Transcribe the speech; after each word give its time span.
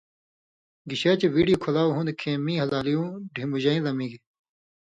گِشے 0.89 1.11
چےۡ 1.19 1.31
وِڈیو 1.35 1.57
کُھلاؤ 1.63 1.89
ہُون٘د 1.95 2.09
کِھیں 2.21 2.37
مِیں 2.45 2.59
ہَلالِیوں 2.61 3.07
ڈِھمبژیں 3.33 3.83
لَمِگے، 3.85 4.19